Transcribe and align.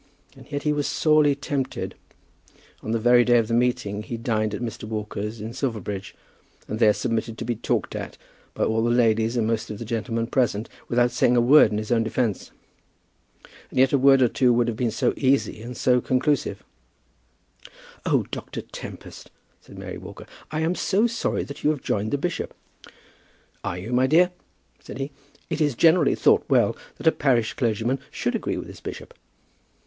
And 0.35 0.51
yet 0.51 0.63
he 0.63 0.73
was 0.73 0.87
sorely 0.87 1.35
tempted. 1.35 1.93
On 2.81 2.89
the 2.89 2.97
very 2.97 3.23
day 3.23 3.37
of 3.37 3.47
the 3.47 3.53
meeting 3.53 4.01
he 4.01 4.17
dined 4.17 4.55
at 4.55 4.59
Mr. 4.63 4.85
Walker's 4.85 5.39
in 5.39 5.53
Silverbridge, 5.53 6.15
and 6.67 6.79
there 6.79 6.91
submitted 6.91 7.37
to 7.37 7.45
be 7.45 7.55
talked 7.55 7.95
at 7.95 8.17
by 8.55 8.63
all 8.63 8.83
the 8.83 8.89
ladies 8.89 9.37
and 9.37 9.45
most 9.45 9.69
of 9.69 9.77
the 9.77 9.85
gentlemen 9.85 10.25
present, 10.25 10.69
without 10.89 11.11
saying 11.11 11.37
a 11.37 11.39
word 11.39 11.69
in 11.71 11.77
his 11.77 11.91
own 11.91 12.01
defence. 12.03 12.49
And 13.69 13.77
yet 13.77 13.93
a 13.93 13.97
word 13.99 14.23
or 14.23 14.27
two 14.27 14.51
would 14.53 14.67
have 14.67 14.75
been 14.75 14.89
so 14.89 15.13
easy 15.15 15.61
and 15.61 15.77
so 15.77 16.01
conclusive. 16.01 16.63
"Oh, 18.03 18.25
Dr. 18.31 18.61
Tempest," 18.63 19.29
said 19.61 19.77
Mary 19.77 19.99
Walker, 19.99 20.25
"I 20.49 20.61
am 20.61 20.73
so 20.73 21.05
sorry 21.05 21.43
that 21.43 21.63
you 21.63 21.69
have 21.69 21.83
joined 21.83 22.09
the 22.09 22.17
bishop." 22.17 22.55
"Are 23.63 23.77
you, 23.77 23.93
my 23.93 24.07
dear?" 24.07 24.31
said 24.79 24.97
he. 24.97 25.11
"It 25.51 25.61
is 25.61 25.75
generally 25.75 26.15
thought 26.15 26.43
well 26.49 26.75
that 26.97 27.05
a 27.05 27.11
parish 27.11 27.53
clergyman 27.53 27.99
should 28.09 28.33
agree 28.33 28.57
with 28.57 28.65
his 28.67 28.79
bishop." 28.81 29.13